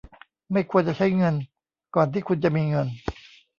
[0.51, 1.35] ไม่ควรจะใช้เงิน
[1.95, 2.87] ก่อนที่คุณจะมีเงิน